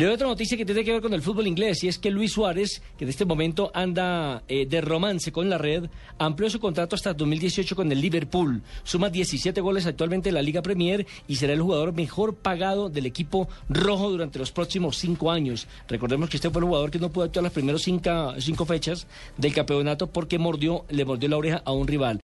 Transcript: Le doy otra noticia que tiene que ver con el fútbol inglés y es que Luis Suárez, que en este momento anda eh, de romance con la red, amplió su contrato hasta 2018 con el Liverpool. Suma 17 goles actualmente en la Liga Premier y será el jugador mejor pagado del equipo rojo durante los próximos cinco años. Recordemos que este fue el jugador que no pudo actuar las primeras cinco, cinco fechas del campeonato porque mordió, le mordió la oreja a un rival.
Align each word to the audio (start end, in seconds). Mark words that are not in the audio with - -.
Le 0.00 0.06
doy 0.06 0.14
otra 0.14 0.28
noticia 0.28 0.56
que 0.56 0.64
tiene 0.64 0.82
que 0.82 0.92
ver 0.92 1.02
con 1.02 1.12
el 1.12 1.20
fútbol 1.20 1.46
inglés 1.46 1.84
y 1.84 1.88
es 1.88 1.98
que 1.98 2.10
Luis 2.10 2.32
Suárez, 2.32 2.80
que 2.96 3.04
en 3.04 3.10
este 3.10 3.26
momento 3.26 3.70
anda 3.74 4.42
eh, 4.48 4.64
de 4.64 4.80
romance 4.80 5.30
con 5.30 5.50
la 5.50 5.58
red, 5.58 5.90
amplió 6.16 6.48
su 6.48 6.58
contrato 6.58 6.96
hasta 6.96 7.12
2018 7.12 7.76
con 7.76 7.92
el 7.92 8.00
Liverpool. 8.00 8.62
Suma 8.82 9.10
17 9.10 9.60
goles 9.60 9.84
actualmente 9.84 10.30
en 10.30 10.36
la 10.36 10.40
Liga 10.40 10.62
Premier 10.62 11.06
y 11.28 11.36
será 11.36 11.52
el 11.52 11.60
jugador 11.60 11.92
mejor 11.92 12.34
pagado 12.34 12.88
del 12.88 13.04
equipo 13.04 13.46
rojo 13.68 14.08
durante 14.08 14.38
los 14.38 14.52
próximos 14.52 14.96
cinco 14.96 15.30
años. 15.30 15.68
Recordemos 15.86 16.30
que 16.30 16.38
este 16.38 16.48
fue 16.48 16.60
el 16.62 16.68
jugador 16.68 16.90
que 16.90 16.98
no 16.98 17.10
pudo 17.10 17.24
actuar 17.24 17.42
las 17.42 17.52
primeras 17.52 17.82
cinco, 17.82 18.32
cinco 18.38 18.64
fechas 18.64 19.06
del 19.36 19.52
campeonato 19.52 20.06
porque 20.06 20.38
mordió, 20.38 20.86
le 20.88 21.04
mordió 21.04 21.28
la 21.28 21.36
oreja 21.36 21.62
a 21.62 21.72
un 21.72 21.86
rival. 21.86 22.18